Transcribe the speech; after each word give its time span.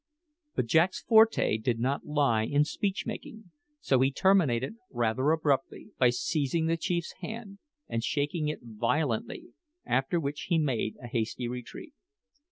But 0.55 0.65
Jack's 0.65 1.03
forte 1.03 1.59
did 1.59 1.79
not 1.79 2.07
lie 2.07 2.41
in 2.41 2.63
speech 2.63 3.05
making, 3.05 3.51
so 3.79 3.99
he 3.99 4.09
terminated 4.11 4.73
rather 4.89 5.29
abruptly 5.29 5.91
by 5.99 6.09
seizing 6.09 6.65
the 6.65 6.75
chief's 6.75 7.13
hand 7.21 7.59
and 7.87 8.03
shaking 8.03 8.47
it 8.47 8.61
violently, 8.63 9.49
after 9.85 10.19
which 10.19 10.47
he 10.49 10.57
made 10.57 10.95
a 11.03 11.07
hasty 11.07 11.47
retreat. 11.47 11.93